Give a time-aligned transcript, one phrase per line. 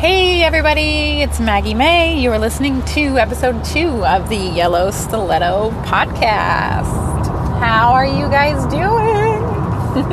[0.00, 2.18] Hey everybody, it's Maggie May.
[2.18, 6.88] You are listening to episode two of the Yellow Stiletto podcast.
[7.60, 8.80] How are you guys doing?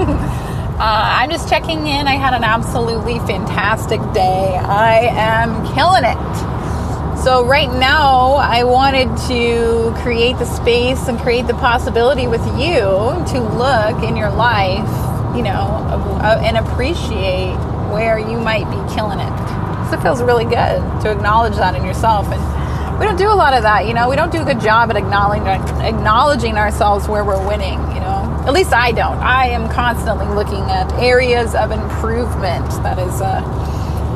[0.77, 2.05] uh, I'm just checking in.
[2.05, 4.57] I had an absolutely fantastic day.
[4.61, 7.23] I am killing it.
[7.23, 12.75] So, right now, I wanted to create the space and create the possibility with you
[12.81, 15.79] to look in your life, you know,
[16.21, 17.55] uh, and appreciate
[17.89, 22.27] where you might be killing it it feels really good to acknowledge that in yourself.
[22.27, 24.09] And we don't do a lot of that, you know.
[24.09, 25.48] We don't do a good job at acknowledging
[25.85, 28.43] acknowledging ourselves where we're winning, you know.
[28.48, 29.17] At least I don't.
[29.20, 32.70] I am constantly looking at areas of improvement.
[32.81, 33.41] That is uh,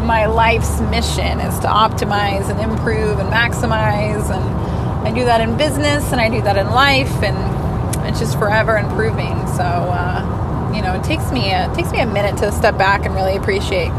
[0.06, 5.58] my life's mission is to optimize and improve and maximize and I do that in
[5.58, 9.38] business and I do that in life and it's just forever improving.
[9.48, 12.78] So uh, you know, it takes me a, it takes me a minute to step
[12.78, 13.92] back and really appreciate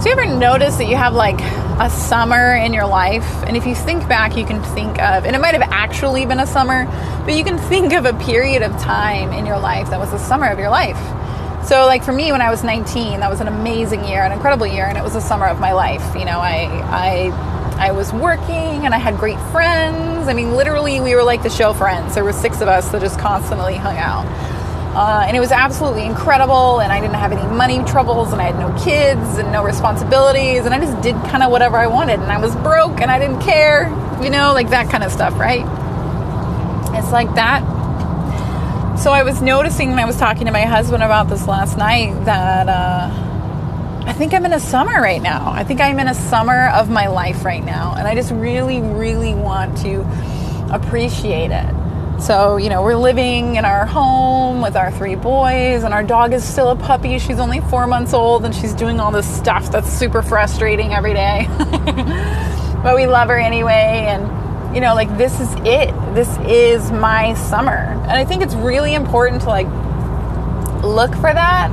[0.00, 1.40] so, you ever notice that you have like
[1.80, 3.24] a summer in your life?
[3.46, 6.40] And if you think back, you can think of, and it might have actually been
[6.40, 6.84] a summer,
[7.24, 10.18] but you can think of a period of time in your life that was the
[10.18, 10.98] summer of your life.
[11.66, 14.66] So, like for me, when I was 19, that was an amazing year, an incredible
[14.66, 16.14] year, and it was the summer of my life.
[16.14, 20.28] You know, I, I, I was working and I had great friends.
[20.28, 22.14] I mean, literally, we were like the show friends.
[22.14, 24.26] There were six of us that just constantly hung out.
[24.94, 26.80] Uh, and it was absolutely incredible.
[26.80, 30.64] And I didn't have any money troubles, and I had no kids and no responsibilities,
[30.64, 32.20] and I just did kind of whatever I wanted.
[32.20, 33.88] And I was broke, and I didn't care,
[34.22, 35.64] you know, like that kind of stuff, right?
[36.96, 37.62] It's like that.
[38.98, 42.24] So I was noticing when I was talking to my husband about this last night
[42.24, 43.10] that uh,
[44.06, 45.50] I think I'm in a summer right now.
[45.50, 48.80] I think I'm in a summer of my life right now, and I just really,
[48.80, 50.02] really want to
[50.72, 51.83] appreciate it
[52.18, 56.32] so, you know, we're living in our home with our three boys, and our dog
[56.32, 57.18] is still a puppy.
[57.18, 61.12] She's only four months old, and she's doing all this stuff that's super frustrating every
[61.12, 61.46] day.
[62.82, 65.92] but we love her anyway, and, you know, like, this is it.
[66.14, 67.72] This is my summer.
[67.72, 69.66] And I think it's really important to, like,
[70.82, 71.70] look for that.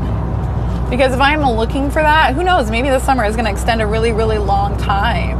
[0.90, 2.70] Because if I'm looking for that, who knows?
[2.70, 5.38] Maybe the summer is going to extend a really, really long time.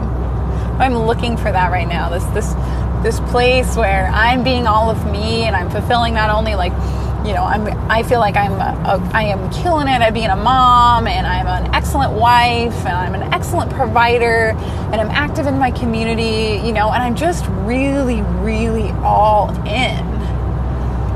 [0.80, 2.10] I'm looking for that right now.
[2.10, 2.54] This, this,
[3.04, 6.72] this place where I'm being all of me and I'm fulfilling not only like
[7.26, 10.30] you know I'm I feel like I'm a, a, I am killing it at being
[10.30, 15.48] a mom and I'm an excellent wife and I'm an excellent provider and I'm active
[15.48, 20.12] in my community you know and I'm just really really all in.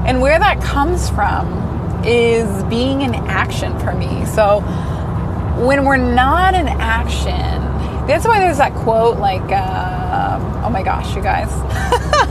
[0.07, 4.25] And where that comes from is being in action for me.
[4.25, 4.61] So
[5.65, 7.63] when we're not in action
[8.07, 9.84] that's why there's that quote like uh,
[10.63, 11.49] oh my gosh you guys.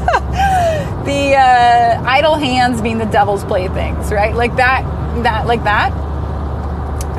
[1.04, 4.34] The uh, idle hands being the devil's playthings right?
[4.34, 4.82] Like that
[5.22, 5.92] that like that.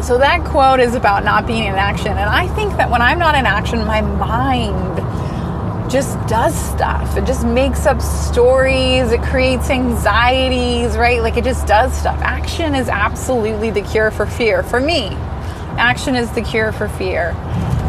[0.03, 2.07] So that quote is about not being in action.
[2.07, 7.15] And i think that when i'm not in action my mind just does stuff.
[7.15, 9.11] It just makes up stories.
[9.11, 11.21] It creates anxieties right?
[11.21, 12.19] Like it just does stuff.
[12.23, 14.63] Action is absolutely the cure for fear.
[14.63, 15.09] For me
[15.77, 17.33] action is the cure for fear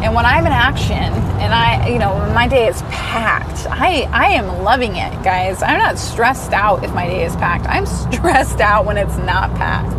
[0.03, 4.29] and when I'm in action and I, you know, my day is packed, I, I
[4.33, 5.63] am loving it, guys.
[5.63, 7.65] I'm not stressed out if my day is packed.
[7.65, 9.95] I'm stressed out when it's not packed.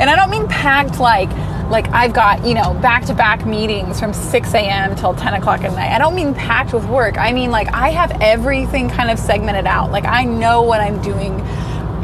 [0.00, 1.30] And I don't mean packed like,
[1.70, 4.96] like I've got, you know, back to back meetings from 6 a.m.
[4.96, 5.92] till 10 o'clock at night.
[5.92, 7.16] I don't mean packed with work.
[7.16, 9.92] I mean like I have everything kind of segmented out.
[9.92, 11.38] Like I know what I'm doing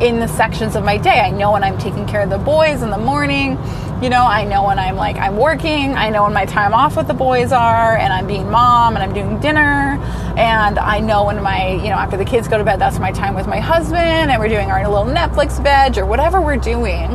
[0.00, 1.18] in the sections of my day.
[1.20, 3.58] I know when I'm taking care of the boys in the morning
[4.02, 6.96] you know, I know when I'm like, I'm working, I know when my time off
[6.98, 9.98] with the boys are, and I'm being mom and I'm doing dinner,
[10.36, 13.10] and I know when my, you know, after the kids go to bed, that's my
[13.10, 17.10] time with my husband, and we're doing our little Netflix veg or whatever we're doing.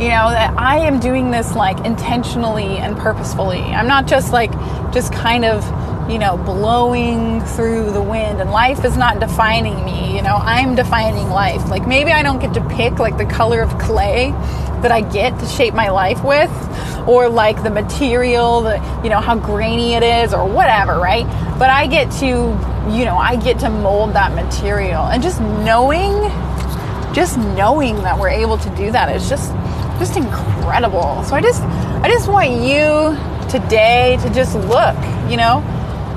[0.00, 3.60] You know, that I am doing this like intentionally and purposefully.
[3.60, 4.50] I'm not just like,
[4.92, 5.62] just kind of,
[6.10, 10.16] you know, blowing through the wind, and life is not defining me.
[10.16, 11.68] You know, I'm defining life.
[11.68, 14.32] Like maybe I don't get to pick like the color of clay
[14.82, 16.50] that I get to shape my life with,
[17.06, 21.26] or like the material, the you know how grainy it is, or whatever, right?
[21.58, 26.30] But I get to, you know, I get to mold that material, and just knowing,
[27.14, 29.52] just knowing that we're able to do that is just
[30.00, 31.22] just incredible.
[31.24, 31.62] So I just
[32.02, 33.16] I just want you
[33.48, 34.96] today to just look,
[35.30, 35.62] you know,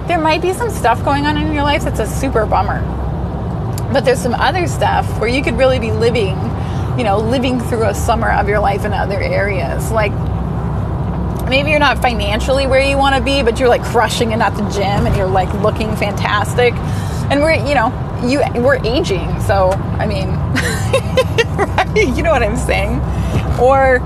[0.07, 2.81] there might be some stuff going on in your life that's a super bummer.
[3.91, 6.37] But there's some other stuff where you could really be living
[6.97, 9.91] you know, living through a summer of your life in other areas.
[9.91, 10.11] Like
[11.49, 14.55] maybe you're not financially where you want to be, but you're like crushing it at
[14.55, 16.73] the gym and you're like looking fantastic.
[17.31, 17.91] And we're, you know,
[18.23, 20.29] you we're aging, so I mean,
[21.57, 22.15] right?
[22.15, 22.99] You know what I'm saying?
[23.59, 23.99] Or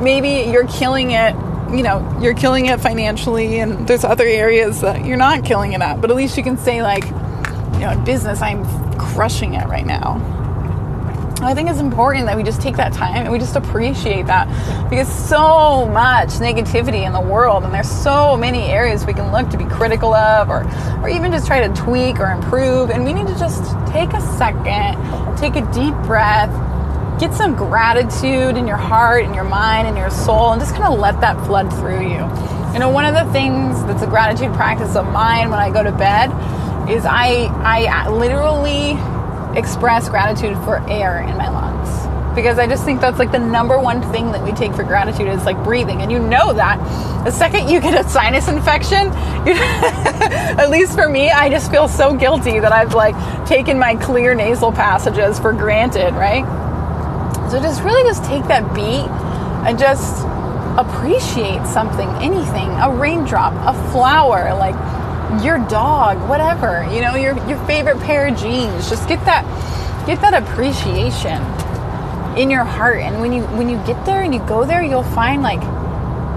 [0.00, 1.34] maybe you're killing it
[1.70, 5.80] you know you're killing it financially and there's other areas that you're not killing it
[5.80, 8.64] at but at least you can say like you know in business i'm
[8.98, 10.22] crushing it right now.
[11.40, 14.48] I think it's important that we just take that time and we just appreciate that
[14.90, 19.48] because so much negativity in the world and there's so many areas we can look
[19.50, 20.64] to be critical of or
[21.00, 22.90] or even just try to tweak or improve.
[22.90, 24.98] And we need to just take a second,
[25.36, 26.50] take a deep breath,
[27.18, 30.92] get some gratitude in your heart and your mind and your soul and just kind
[30.92, 32.24] of let that flood through you.
[32.72, 35.82] You know, one of the things that's a gratitude practice of mine when I go
[35.82, 36.30] to bed
[36.88, 38.96] is I I literally
[39.58, 43.78] express gratitude for air in my lungs because I just think that's like the number
[43.80, 46.02] one thing that we take for gratitude is like breathing.
[46.02, 46.78] And you know that
[47.24, 49.08] the second you get a sinus infection,
[49.48, 53.16] at least for me, I just feel so guilty that I've like
[53.48, 56.44] taken my clear nasal passages for granted, right?
[57.50, 59.08] So just really just take that beat
[59.66, 60.24] and just
[60.78, 64.76] appreciate something, anything, a raindrop, a flower, like
[65.42, 68.88] your dog, whatever, you know, your your favorite pair of jeans.
[68.88, 69.44] Just get that
[70.06, 71.42] get that appreciation
[72.38, 73.00] in your heart.
[73.00, 75.60] And when you when you get there and you go there, you'll find like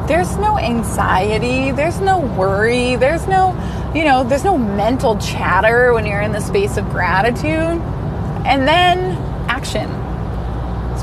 [0.08, 3.52] there's no anxiety, there's no worry, there's no,
[3.96, 7.80] you know, there's no mental chatter when you're in the space of gratitude.
[8.44, 9.16] And then
[9.48, 10.01] action.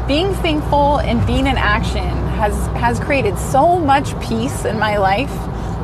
[0.09, 2.09] Being thankful and being in action
[2.41, 5.31] has has created so much peace in my life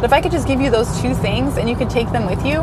[0.04, 2.26] but if I could just give you those two things and you could take them
[2.26, 2.56] with you,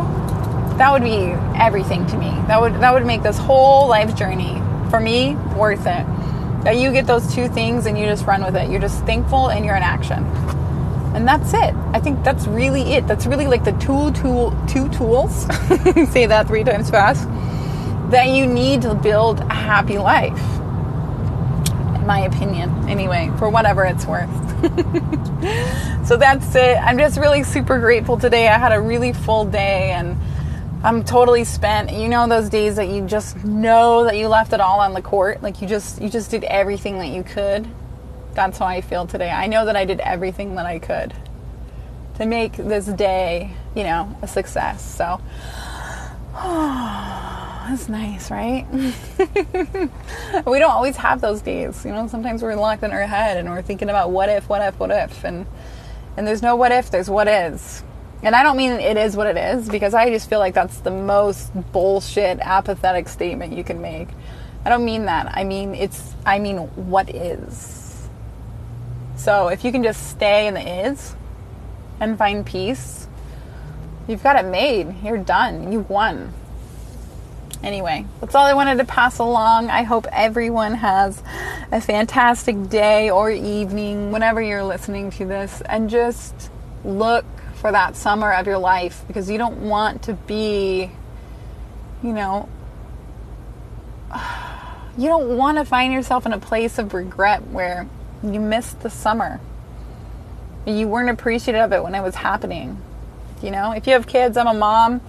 [0.77, 2.29] that would be everything to me.
[2.47, 4.61] That would that would make this whole life journey
[4.91, 6.05] for me worth it.
[6.63, 8.69] That you get those two things and you just run with it.
[8.69, 10.23] You're just thankful and you're in action.
[11.15, 11.73] And that's it.
[11.93, 13.07] I think that's really it.
[13.07, 15.45] That's really like the two tool two tools.
[16.11, 17.27] say that three times fast.
[18.11, 20.60] That you need to build a happy life.
[22.11, 24.27] My opinion, anyway, for whatever it's worth.
[26.05, 26.77] so that's it.
[26.77, 28.49] I'm just really super grateful today.
[28.49, 30.17] I had a really full day and
[30.83, 31.89] I'm totally spent.
[31.89, 35.01] You know those days that you just know that you left it all on the
[35.01, 37.65] court, like you just you just did everything that you could.
[38.33, 39.29] That's how I feel today.
[39.29, 41.13] I know that I did everything that I could
[42.17, 44.83] to make this day, you know, a success.
[44.83, 45.21] So
[47.71, 48.67] that's nice, right?
[50.45, 51.85] we don't always have those days.
[51.85, 54.61] You know, sometimes we're locked in our head and we're thinking about what if, what
[54.61, 55.45] if, what if, and
[56.17, 57.81] and there's no what if, there's what is.
[58.23, 60.79] And I don't mean it is what it is because I just feel like that's
[60.79, 64.09] the most bullshit, apathetic statement you can make.
[64.65, 65.31] I don't mean that.
[65.33, 66.57] I mean it's I mean
[66.89, 68.09] what is.
[69.15, 71.15] So if you can just stay in the is
[72.01, 73.07] and find peace,
[74.09, 75.01] you've got it made.
[75.05, 75.71] You're done.
[75.71, 76.33] You've won.
[77.63, 79.69] Anyway, that's all I wanted to pass along.
[79.69, 81.21] I hope everyone has
[81.71, 86.49] a fantastic day or evening whenever you're listening to this and just
[86.83, 87.25] look
[87.55, 90.89] for that summer of your life because you don't want to be,
[92.01, 92.49] you know,
[94.97, 97.87] you don't want to find yourself in a place of regret where
[98.23, 99.39] you missed the summer.
[100.65, 102.81] You weren't appreciative of it when it was happening.
[103.43, 105.01] You know, if you have kids, I'm a mom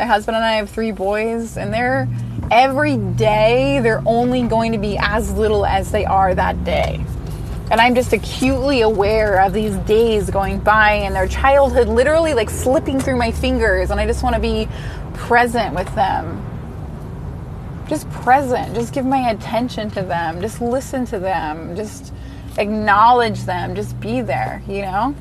[0.00, 2.08] my husband and I have three boys, and they're
[2.50, 7.04] every day they're only going to be as little as they are that day.
[7.70, 12.48] And I'm just acutely aware of these days going by and their childhood literally like
[12.48, 14.68] slipping through my fingers, and I just want to be
[15.12, 16.46] present with them.
[17.86, 22.14] Just present, just give my attention to them, just listen to them, just
[22.56, 25.14] acknowledge them, just be there, you know?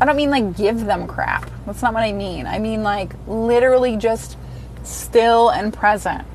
[0.00, 1.50] I don't mean like give them crap.
[1.66, 2.46] That's not what I mean.
[2.46, 4.38] I mean like literally just
[4.82, 6.26] still and present.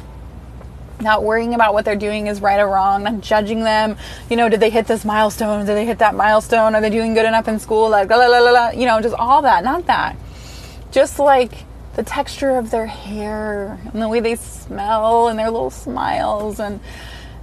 [1.01, 3.97] Not worrying about what they're doing is right or wrong, not judging them.
[4.29, 5.65] You know, did they hit this milestone?
[5.65, 6.73] Did they hit that milestone?
[6.73, 7.89] Are they doing good enough in school?
[7.89, 8.69] Like, la la la la.
[8.69, 9.63] You know, just all that.
[9.63, 10.15] Not that.
[10.91, 11.51] Just like
[11.95, 16.79] the texture of their hair and the way they smell and their little smiles and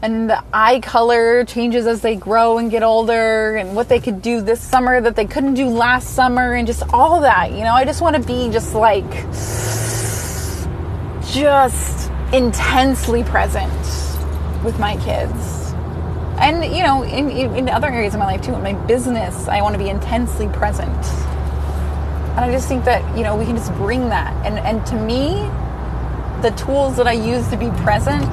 [0.02, 4.20] and the eye color changes as they grow and get older and what they could
[4.20, 7.72] do this summer that they couldn't do last summer and just all that you know?
[7.72, 9.08] I just want to be just like
[11.32, 13.72] just intensely present
[14.64, 15.72] with my kids.
[16.38, 19.62] And you know in, in other areas of my life too in my business i
[19.62, 21.06] want to be intensely present.
[22.34, 24.34] And i just think that you know we can just bring that.
[24.44, 25.34] And and to me
[26.42, 28.26] the tools that i use to be present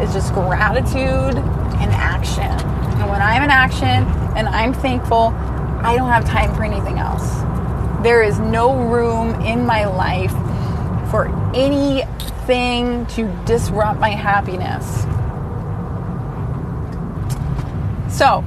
[0.00, 2.42] is just gratitude and action.
[2.42, 4.04] And when I'm in action
[4.36, 5.28] and I'm thankful,
[5.82, 7.40] I don't have time for anything else.
[8.02, 10.32] There is no room in my life
[11.10, 14.86] for anything to disrupt my happiness.
[18.16, 18.44] So,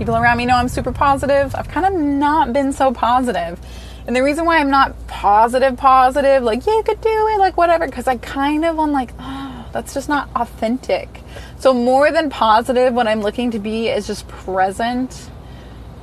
[0.00, 1.54] People around me know I'm super positive.
[1.54, 3.60] I've kind of not been so positive.
[4.06, 7.84] And the reason why I'm not positive, positive, like, you could do it, like, whatever,
[7.84, 9.39] because I kind of, I'm like, oh,
[9.72, 11.22] that's just not authentic.
[11.58, 15.30] So, more than positive, what I'm looking to be is just present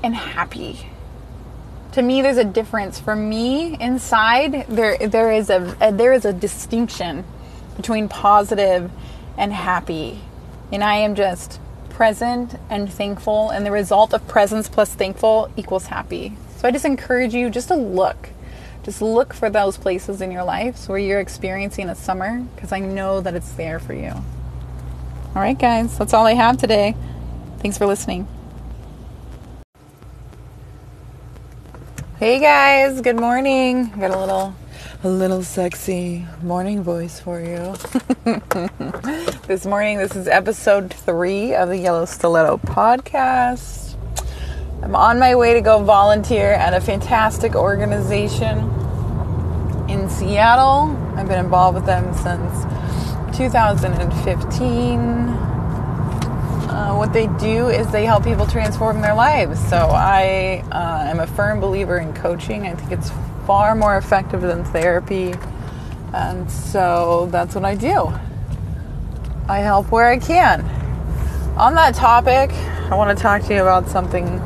[0.04, 0.90] and happy.
[1.94, 3.00] To me, there's a difference.
[3.00, 7.24] For me, inside, there there is a, a there is a distinction
[7.76, 8.92] between positive
[9.38, 10.22] and happy,
[10.72, 11.60] and I am just
[11.90, 16.38] present and thankful, and the result of presence plus thankful equals happy.
[16.58, 18.30] So I just encourage you just to look.
[18.88, 22.80] Just look for those places in your lives where you're experiencing a summer because I
[22.80, 24.12] know that it's there for you.
[24.12, 26.96] All right, guys, that's all I have today.
[27.60, 28.30] Thanks for listening.
[32.18, 33.90] Hey guys, good morning.
[33.90, 34.56] Got a little
[35.04, 37.76] a little sexy morning voice for you.
[39.48, 43.77] this morning, this is episode 3 of the Yellow Stiletto podcast.
[44.82, 48.60] I'm on my way to go volunteer at a fantastic organization
[49.90, 50.96] in Seattle.
[51.16, 52.64] I've been involved with them since
[53.36, 55.00] 2015.
[56.70, 59.60] Uh, what they do is they help people transform their lives.
[59.68, 62.68] So I uh, am a firm believer in coaching.
[62.68, 63.12] I think it's
[63.48, 65.34] far more effective than therapy.
[66.14, 68.14] And so that's what I do.
[69.50, 70.62] I help where I can.
[71.58, 72.52] On that topic,
[72.90, 74.42] I want to talk to you about something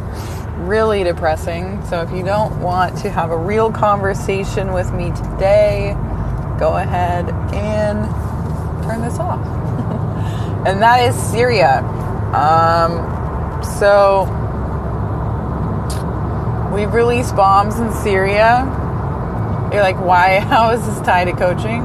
[0.66, 1.86] really depressing.
[1.86, 5.96] So if you don't want to have a real conversation with me today,
[6.58, 8.04] go ahead and
[8.84, 9.46] turn this off.
[10.68, 11.82] and that is Syria.
[12.34, 14.24] Um, so
[16.74, 18.64] we've released bombs in Syria.
[19.72, 20.40] You're like, why?
[20.50, 21.82] How is this tied to coaching?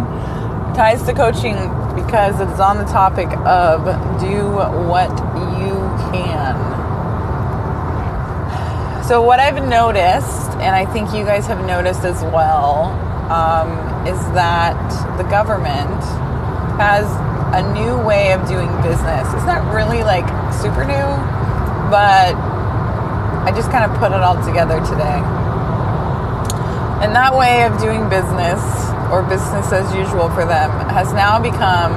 [0.74, 1.56] Ties to coaching
[1.94, 3.84] because it's on the topic of
[4.20, 4.52] do
[4.88, 5.10] what
[5.60, 5.75] you
[6.22, 6.54] can.
[9.04, 12.90] So, what I've noticed, and I think you guys have noticed as well,
[13.30, 13.70] um,
[14.06, 14.76] is that
[15.16, 16.02] the government
[16.78, 17.06] has
[17.54, 19.26] a new way of doing business.
[19.34, 21.08] It's not really like super new,
[21.90, 22.34] but
[23.46, 25.22] I just kind of put it all together today.
[26.98, 28.58] And that way of doing business,
[29.12, 31.94] or business as usual for them, has now become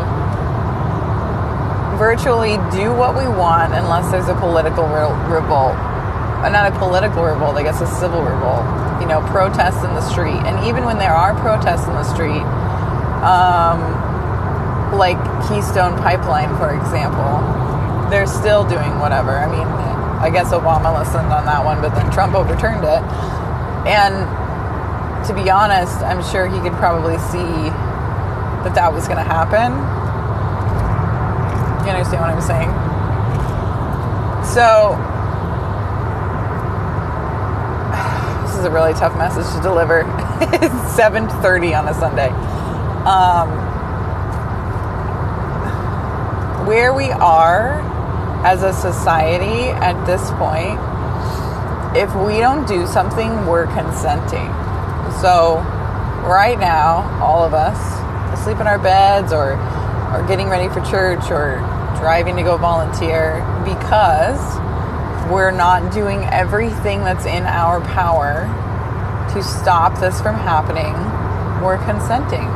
[2.00, 5.75] virtually do what we want unless there's a political re- revolt
[6.39, 8.63] uh, not a political revolt, I guess a civil revolt,
[9.03, 10.39] you know, protests in the street.
[10.48, 12.48] And even when there are protests in the street,
[13.27, 13.84] um,
[14.96, 15.20] like
[15.51, 17.44] Keystone Pipeline, for example,
[18.08, 19.36] they're still doing whatever.
[19.36, 19.68] I mean,
[20.24, 23.03] I guess Obama listened on that one, but then Trump overturned it.
[23.84, 24.24] And
[25.27, 27.68] to be honest, I'm sure he could probably see
[28.63, 29.75] that that was going to happen.
[31.86, 32.70] You understand what I'm saying?
[34.54, 34.98] So,
[38.48, 40.00] this is a really tough message to deliver.
[40.42, 42.30] it's 7:30 on a Sunday.
[43.06, 43.50] Um,
[46.68, 47.82] where we are
[48.46, 50.80] as a society at this point,
[51.98, 54.48] if we don't do something, we're consenting.
[55.22, 55.58] So,
[56.24, 57.78] right now, all of us
[58.38, 59.56] asleep in our beds or
[60.13, 61.58] or getting ready for church or
[62.00, 64.39] driving to go volunteer because
[65.30, 68.48] we're not doing everything that's in our power
[69.34, 70.94] to stop this from happening,
[71.63, 72.48] we're consenting.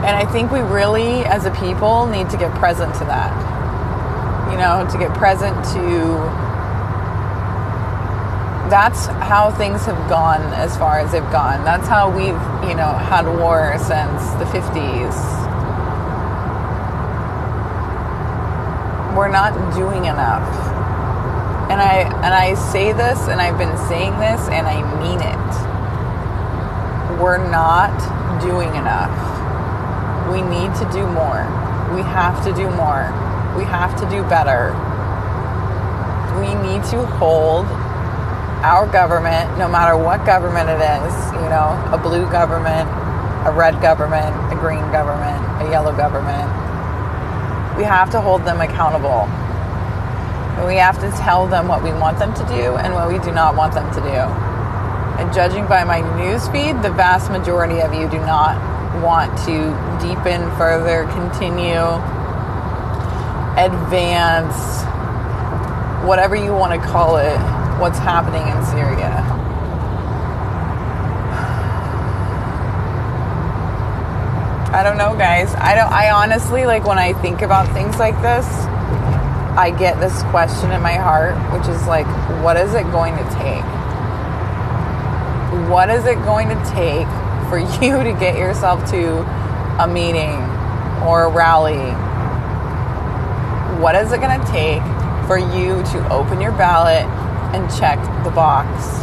[0.00, 3.30] And I think we really, as a people, need to get present to that.
[4.50, 6.50] You know, to get present to
[8.70, 11.64] that's how things have gone as far as they've gone.
[11.64, 12.28] That's how we've,
[12.68, 15.39] you know, had war since the 50s.
[19.16, 20.70] We're not doing enough
[21.70, 25.46] and I and I say this and I've been saying this and I mean it.
[27.22, 27.94] We're not
[28.42, 29.14] doing enough.
[30.34, 31.46] We need to do more.
[31.94, 33.06] We have to do more.
[33.56, 34.74] We have to do better.
[36.42, 37.66] We need to hold
[38.66, 42.90] our government, no matter what government it is, you know, a blue government,
[43.46, 46.50] a red government, a green government, a yellow government.
[47.76, 49.28] We have to hold them accountable
[50.58, 53.18] And we have to tell them what we want them to do and what we
[53.20, 54.20] do not want them to do.
[55.20, 58.56] And judging by my news feed, the vast majority of you do not
[59.02, 61.86] want to deepen further, continue,
[63.56, 64.84] advance,
[66.06, 67.38] whatever you want to call it,
[67.80, 69.19] what's happening in Syria.
[74.80, 75.54] I don't know, guys.
[75.56, 78.46] I don't I honestly like when I think about things like this,
[79.54, 82.06] I get this question in my heart, which is like,
[82.42, 83.62] what is it going to take?
[85.68, 87.06] What is it going to take
[87.50, 89.18] for you to get yourself to
[89.82, 90.40] a meeting
[91.04, 91.92] or a rally?
[93.82, 94.80] What is it going to take
[95.26, 97.04] for you to open your ballot
[97.54, 99.02] and check the box?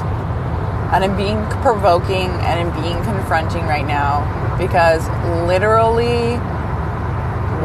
[0.91, 5.07] And I'm being provoking and I'm being confronting right now because
[5.47, 6.37] literally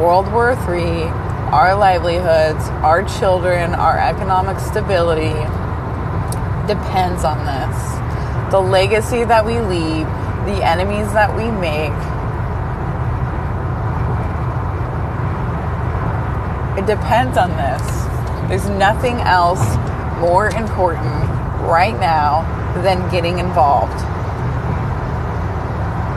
[0.00, 1.04] World War III,
[1.52, 5.32] our livelihoods, our children, our economic stability
[6.66, 8.50] depends on this.
[8.50, 10.06] The legacy that we leave,
[10.44, 11.92] the enemies that we make,
[16.78, 18.48] it depends on this.
[18.48, 19.76] There's nothing else
[20.20, 21.28] more important
[21.68, 22.42] right now
[22.82, 24.11] than getting involved.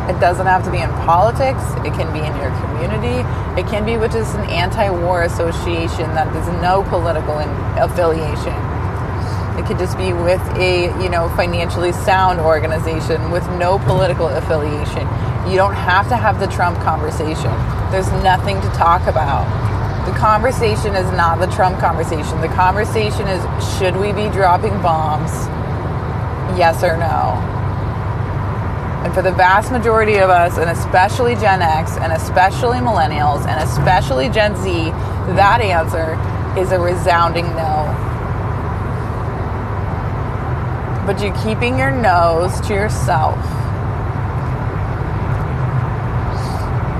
[0.10, 1.64] It doesn't have to be in politics.
[1.82, 3.26] It can be in your community.
[3.60, 7.40] It can be with just an anti-war association that has no political
[7.82, 8.54] affiliation.
[9.58, 15.08] It could just be with a, you know, financially sound organization with no political affiliation.
[15.50, 17.52] You don't have to have the Trump conversation.
[17.90, 19.46] There's nothing to talk about.
[20.06, 22.42] The conversation is not the Trump conversation.
[22.42, 23.42] The conversation is
[23.80, 25.32] should we be dropping bombs?
[26.60, 27.55] Yes or no?
[29.06, 33.62] And for the vast majority of us, and especially Gen X, and especially millennials, and
[33.62, 34.90] especially Gen Z,
[35.36, 36.18] that answer
[36.60, 37.86] is a resounding no.
[41.06, 43.36] But you're keeping your nose to yourself.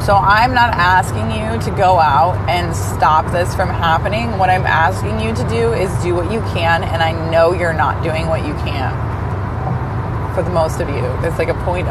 [0.06, 4.38] So I'm not asking you to go out and stop this from happening.
[4.38, 7.74] What I'm asking you to do is do what you can, and I know you're
[7.74, 9.15] not doing what you can
[10.36, 11.06] for the most of you.
[11.24, 11.88] It's like a 0.01%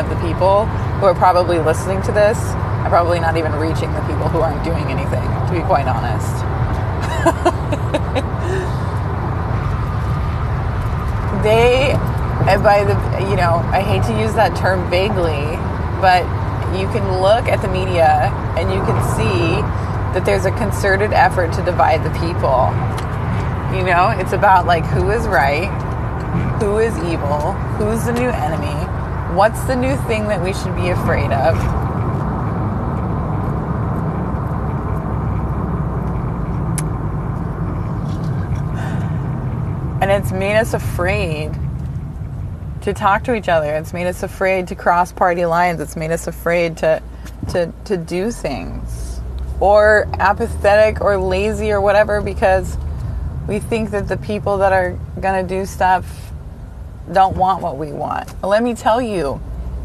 [0.00, 0.66] of the people
[0.98, 2.36] who are probably listening to this
[2.82, 6.34] are probably not even reaching the people who aren't doing anything, to be quite honest.
[11.44, 11.92] they,
[12.50, 12.94] uh, by the,
[13.30, 15.54] you know, I hate to use that term vaguely,
[16.02, 16.26] but
[16.76, 19.62] you can look at the media and you can see
[20.12, 22.74] that there's a concerted effort to divide the people.
[23.78, 25.70] You know, it's about like who is right
[26.60, 27.52] who is evil?
[27.78, 29.34] Who's the new enemy?
[29.34, 31.56] What's the new thing that we should be afraid of?
[40.02, 41.58] And it's made us afraid
[42.82, 43.74] to talk to each other.
[43.76, 45.80] It's made us afraid to cross party lines.
[45.80, 47.02] It's made us afraid to
[47.50, 49.20] to to do things
[49.60, 52.76] or apathetic or lazy or whatever because
[53.48, 56.29] we think that the people that are going to do stuff
[57.12, 58.28] don't want what we want.
[58.42, 59.40] Let me tell you,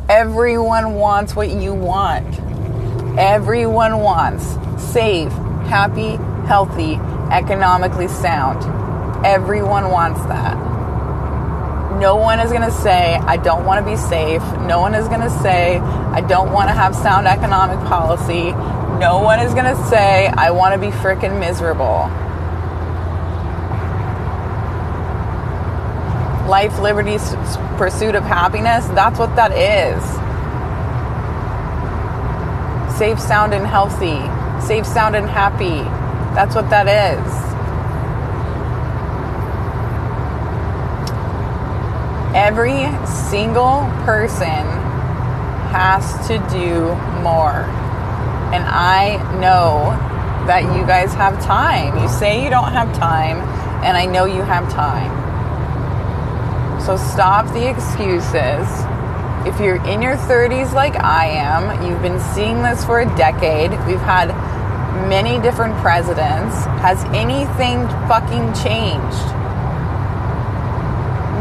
[0.09, 2.27] everyone wants what you want.
[3.17, 4.45] Everyone wants
[4.93, 5.31] safe,
[5.67, 6.95] happy, healthy,
[7.31, 8.63] economically sound.
[9.25, 10.55] Everyone wants that.
[11.99, 14.41] No one is going to say, I don't want to be safe.
[14.67, 18.51] No one is going to say, I don't want to have sound economic policy.
[18.99, 22.09] No one is going to say, I want to be freaking miserable.
[26.47, 27.17] Life, liberty,
[27.77, 30.03] pursuit of happiness, that's what that is.
[32.97, 34.21] Safe, sound, and healthy.
[34.65, 35.83] Safe, sound, and happy.
[36.33, 37.45] That's what that is.
[42.35, 44.65] Every single person
[45.71, 47.63] has to do more.
[48.53, 49.91] And I know
[50.47, 51.97] that you guys have time.
[51.97, 53.37] You say you don't have time,
[53.83, 55.24] and I know you have time.
[56.85, 58.69] So stop the excuses.
[59.47, 63.71] If you're in your 30s like I am, you've been seeing this for a decade.
[63.87, 64.27] We've had
[65.09, 66.53] many different presidents.
[66.85, 69.25] Has anything fucking changed?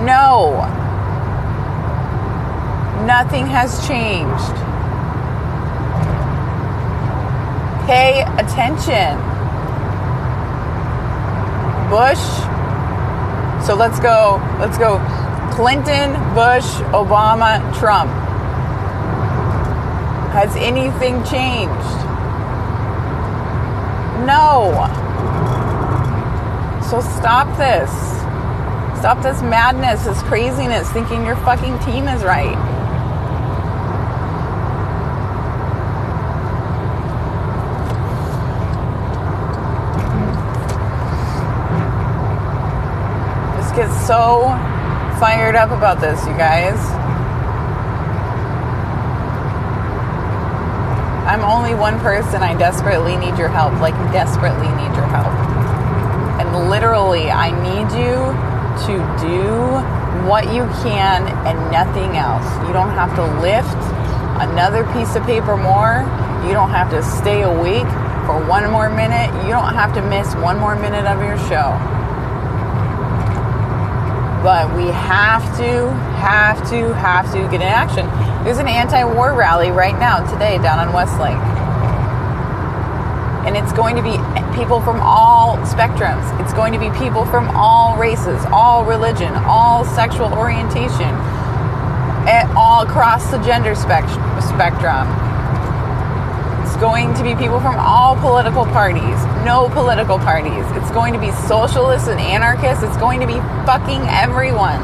[0.06, 0.64] No.
[3.04, 4.54] Nothing has changed.
[7.86, 9.20] Pay attention.
[11.90, 12.24] Bush.
[13.66, 15.13] So let's go, let's go
[15.54, 18.10] Clinton, Bush, Obama, Trump.
[20.32, 21.70] Has anything changed?
[24.26, 24.72] No.
[26.90, 27.88] So stop this.
[28.98, 32.58] Stop this madness, this craziness, thinking your fucking team is right.
[43.56, 44.73] This gets so
[45.18, 46.78] fired up about this, you guys.
[51.24, 52.42] I'm only one person.
[52.42, 53.72] I desperately need your help.
[53.80, 55.32] Like, desperately need your help.
[56.38, 58.20] And literally, I need you
[58.86, 62.44] to do what you can and nothing else.
[62.66, 63.74] You don't have to lift
[64.42, 66.04] another piece of paper more.
[66.46, 67.88] You don't have to stay awake
[68.26, 69.32] for one more minute.
[69.44, 71.93] You don't have to miss one more minute of your show.
[74.44, 75.88] But we have to,
[76.20, 78.04] have to, have to get in action.
[78.44, 81.40] There's an anti war rally right now, today, down on Westlake.
[83.48, 84.20] And it's going to be
[84.54, 86.28] people from all spectrums.
[86.42, 91.08] It's going to be people from all races, all religion, all sexual orientation,
[92.54, 95.23] all across the gender spectrum
[96.84, 100.66] going to be people from all political parties, no political parties.
[100.76, 102.84] It's going to be socialists and anarchists.
[102.84, 104.82] It's going to be fucking everyone.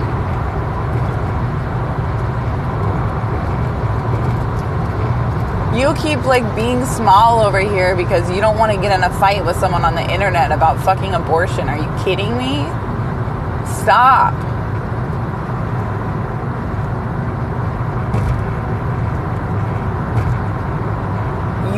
[5.79, 9.11] You keep like being small over here because you don't want to get in a
[9.21, 11.69] fight with someone on the internet about fucking abortion.
[11.69, 12.65] Are you kidding me?
[13.83, 14.50] Stop.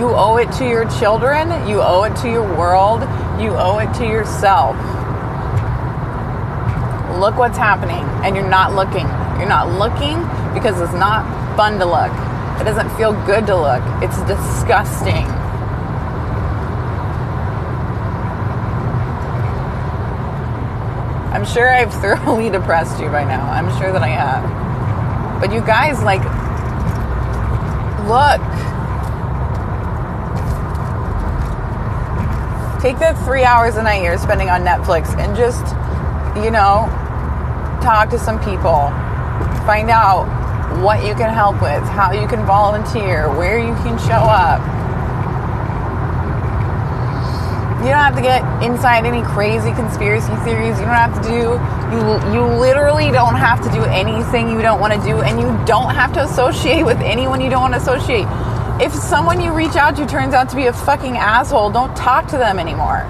[0.02, 3.02] You owe it to your children, you owe it to your world,
[3.40, 4.74] you owe it to yourself.
[7.20, 9.06] Look what's happening, and you're not looking.
[9.38, 10.18] You're not looking
[10.54, 11.22] because it's not
[11.56, 12.10] fun to look.
[12.60, 13.80] It doesn't feel good to look.
[14.02, 15.24] It's disgusting.
[21.30, 23.48] I'm sure I've thoroughly depressed you by now.
[23.48, 25.40] I'm sure that I have.
[25.40, 26.24] But you guys, like,
[28.08, 28.51] look
[32.82, 35.62] Take the three hours a night you're spending on Netflix and just,
[36.44, 36.90] you know,
[37.80, 38.90] talk to some people.
[39.62, 40.26] Find out
[40.82, 44.58] what you can help with, how you can volunteer, where you can show up.
[47.86, 50.76] You don't have to get inside any crazy conspiracy theories.
[50.80, 54.80] You don't have to do you you literally don't have to do anything you don't
[54.80, 57.80] want to do and you don't have to associate with anyone you don't want to
[57.80, 58.24] associate
[58.82, 62.26] if someone you reach out to turns out to be a fucking asshole, don't talk
[62.26, 63.06] to them anymore.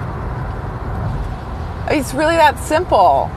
[1.89, 3.27] It's really that simple.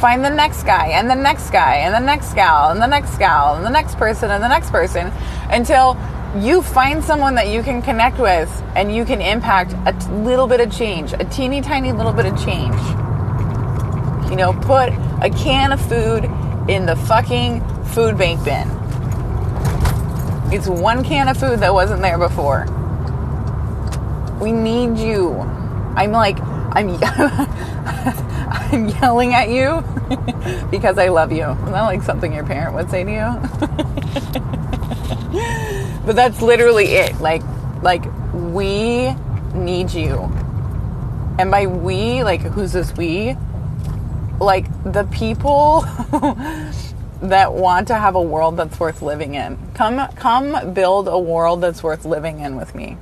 [0.00, 3.18] Find the next guy, and the next guy, and the next gal, and the next
[3.18, 5.12] gal, and the next person, and the next person
[5.50, 5.98] until
[6.38, 10.46] you find someone that you can connect with and you can impact a t- little
[10.46, 12.74] bit of change, a teeny tiny little bit of change.
[14.30, 14.90] You know, put
[15.22, 16.24] a can of food
[16.70, 18.77] in the fucking food bank bin
[20.52, 22.64] it's one can of food that wasn't there before.
[24.40, 25.34] We need you.
[25.96, 29.84] I'm like, I'm, I'm yelling at you
[30.70, 31.44] because I love you.
[31.44, 33.18] Isn't that like something your parent would say to you?
[36.06, 37.20] but that's literally it.
[37.20, 37.42] Like,
[37.82, 39.12] like we
[39.54, 40.32] need you.
[41.38, 43.36] And by we, like, who's this we?
[44.40, 45.84] Like the people
[47.22, 49.58] that want to have a world that's worth living in.
[49.74, 52.96] Come come build a world that's worth living in with me.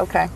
[0.00, 0.28] Okay.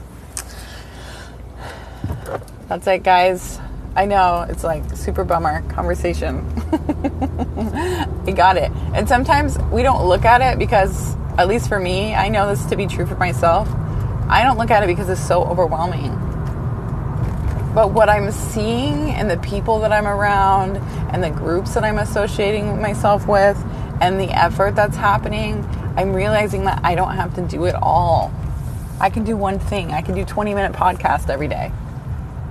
[2.69, 3.61] That's it guys.
[3.95, 6.47] I know it's like super bummer conversation.
[8.27, 8.71] I got it.
[8.95, 12.65] And sometimes we don't look at it because at least for me, I know this
[12.67, 13.69] to be true for myself.
[14.29, 16.32] I don't look at it because it's so overwhelming
[17.75, 20.77] but what I'm seeing and the people that I'm around
[21.13, 23.57] and the groups that I'm associating myself with
[24.01, 25.65] and the effort that's happening,
[25.97, 28.33] I'm realizing that I don't have to do it all.
[29.01, 29.91] I can do one thing.
[29.93, 31.73] I can do 20 minute podcast every day.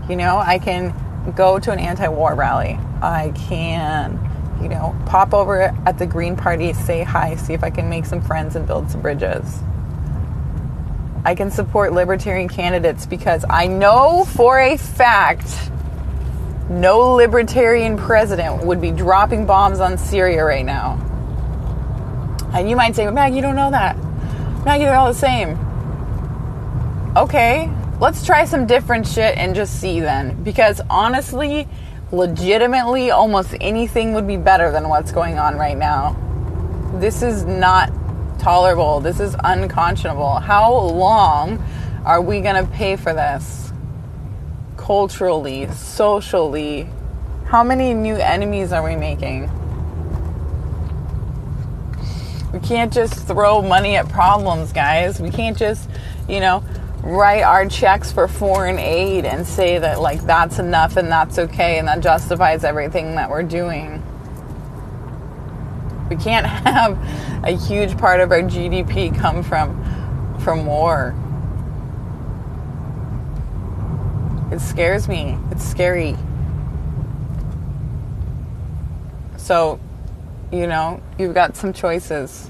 [0.10, 0.93] You know, I can
[1.36, 2.79] go to an anti-war rally.
[3.01, 4.19] I can,
[4.62, 8.05] you know, pop over at the Green Party, say hi, see if I can make
[8.05, 9.60] some friends and build some bridges.
[11.23, 15.71] I can support libertarian candidates because I know for a fact
[16.71, 20.93] no libertarian president would be dropping bombs on Syria right now.
[22.53, 23.97] And you might say, well, Mag, you don't know that.
[24.63, 25.57] Mag, they're all the same.
[27.17, 30.41] Okay, let's try some different shit and just see then.
[30.43, 31.67] Because honestly,
[32.13, 36.15] legitimately, almost anything would be better than what's going on right now.
[36.95, 37.91] This is not
[38.41, 38.99] tolerable.
[38.99, 40.39] This is unconscionable.
[40.39, 41.63] How long
[42.06, 43.71] are we going to pay for this?
[44.77, 46.89] Culturally, socially,
[47.45, 49.49] how many new enemies are we making?
[52.51, 55.21] We can't just throw money at problems, guys.
[55.21, 55.88] We can't just,
[56.27, 56.63] you know,
[57.04, 61.77] write our checks for foreign aid and say that, like, that's enough and that's okay
[61.77, 64.00] and that justifies everything that we're doing.
[66.12, 67.00] We can't have
[67.45, 69.78] a huge part of our GDP come from
[70.39, 71.15] from war.
[74.52, 75.38] It scares me.
[75.52, 76.17] It's scary.
[79.38, 79.80] So,
[80.52, 82.45] you know, you've got some choices.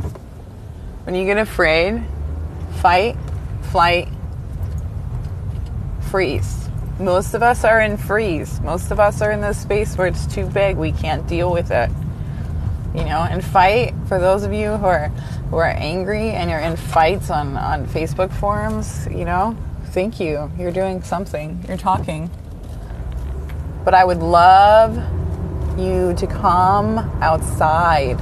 [1.03, 2.03] When you get afraid,
[2.77, 3.15] fight,
[3.69, 4.07] flight,
[6.09, 6.67] freeze.
[6.99, 8.59] Most of us are in freeze.
[8.61, 10.77] Most of us are in this space where it's too big.
[10.77, 11.91] We can't deal with it.
[12.93, 15.07] You know, and fight for those of you who are
[15.49, 19.55] who are angry and you're in fights on, on Facebook forums, you know,
[19.87, 20.51] thank you.
[20.57, 21.63] You're doing something.
[21.67, 22.29] You're talking.
[23.85, 24.97] But I would love
[25.79, 28.17] you to come outside.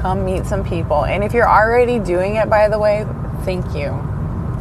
[0.00, 1.04] Come meet some people.
[1.04, 3.06] And if you're already doing it, by the way,
[3.44, 3.90] thank you.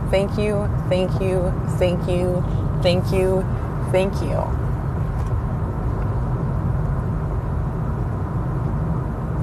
[0.10, 2.44] Thank you, thank you, thank you,
[2.82, 3.46] thank you,
[3.92, 4.59] thank you.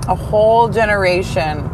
[0.08, 1.64] A whole generation,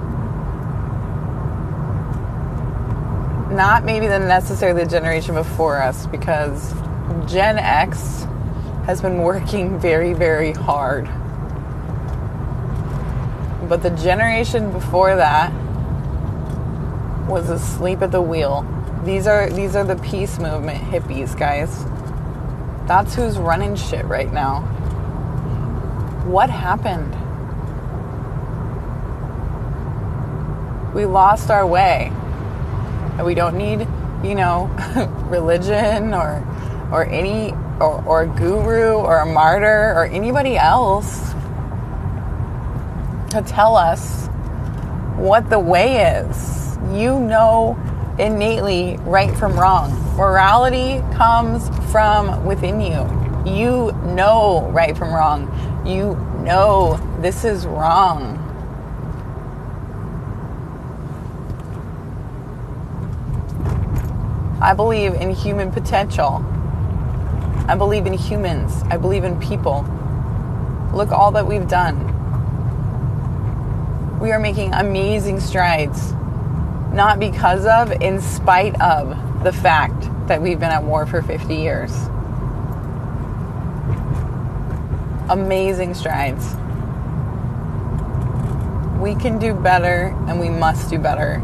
[3.55, 6.73] not maybe the necessarily the generation before us, because
[7.27, 8.27] Gen X
[8.87, 11.07] has been working very, very hard.
[13.69, 15.53] But the generation before that
[17.29, 18.67] was asleep at the wheel.
[19.05, 21.85] These are these are the peace movement hippies, guys.
[22.87, 24.61] That's who's running shit right now.
[26.27, 27.17] What happened?
[30.95, 32.13] We lost our way.
[33.17, 33.87] And we don't need,
[34.23, 34.67] you know,
[35.29, 36.47] religion or
[36.93, 41.33] or any or, or a guru or a martyr or anybody else
[43.31, 44.27] to tell us
[45.17, 46.77] what the way is.
[46.93, 47.79] You know
[48.19, 49.91] innately right from wrong.
[50.17, 53.09] Morality comes from within you.
[53.51, 55.49] You know right from wrong.
[55.87, 58.39] You know this is wrong.
[64.63, 66.45] I believe in human potential.
[67.69, 68.83] I believe in humans.
[68.91, 69.85] I believe in people.
[70.95, 72.09] Look all that we've done.
[74.21, 76.15] We are making amazing strides
[76.93, 81.55] not because of, in spite of the fact that we've been at war for 50
[81.55, 81.91] years.
[85.31, 86.55] Amazing strides.
[89.01, 91.43] We can do better and we must do better.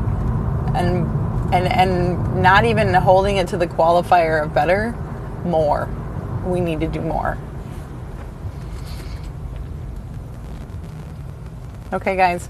[0.74, 1.06] And
[1.52, 4.92] and and not even holding it to the qualifier of better,
[5.44, 5.88] more.
[6.46, 7.38] We need to do more.
[11.92, 12.48] Okay, guys.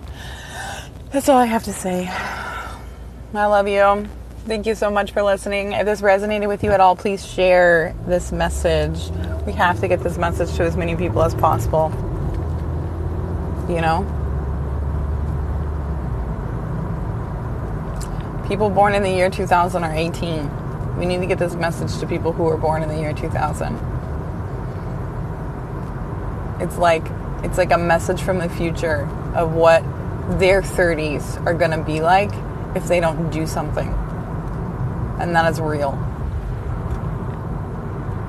[1.11, 2.08] That's all I have to say.
[2.08, 4.08] I love you.
[4.46, 5.72] Thank you so much for listening.
[5.72, 9.11] If this resonated with you at all, please share this message.
[9.46, 11.92] We have to get this message to as many people as possible.
[13.68, 14.17] You know?
[18.48, 20.96] People born in the year 2000 are 18.
[20.96, 23.74] We need to get this message to people who were born in the year 2000.
[26.58, 27.04] It's like
[27.44, 29.82] it's like a message from the future of what
[30.38, 32.30] their 30s are going to be like
[32.74, 33.88] if they don't do something.
[35.20, 36.07] And that is real.